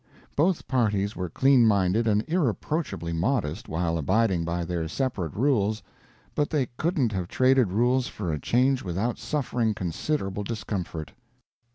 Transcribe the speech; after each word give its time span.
Both 0.35 0.67
parties 0.67 1.15
were 1.15 1.29
clean 1.29 1.67
minded 1.67 2.07
and 2.07 2.27
irreproachably 2.27 3.13
modest, 3.13 3.69
while 3.69 3.99
abiding 3.99 4.43
by 4.43 4.65
their 4.65 4.87
separate 4.87 5.35
rules, 5.35 5.83
but 6.33 6.49
they 6.49 6.69
couldn't 6.75 7.11
have 7.11 7.27
traded 7.27 7.71
rules 7.71 8.07
for 8.07 8.33
a 8.33 8.39
change 8.39 8.81
without 8.81 9.19
suffering 9.19 9.75
considerable 9.75 10.41
discomfort. 10.43 11.11